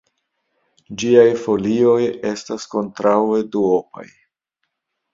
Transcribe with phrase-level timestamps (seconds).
[1.03, 1.99] Ĝiaj folioj
[2.33, 4.11] estas kontraŭe duopaj.